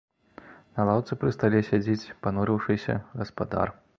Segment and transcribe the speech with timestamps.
[0.77, 3.67] На лаўцы пры стале сядзіць, панурыўшыся, гаспадар.